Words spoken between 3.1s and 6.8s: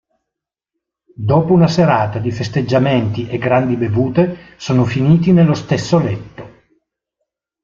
e grandi bevute sono finiti nello stesso letto.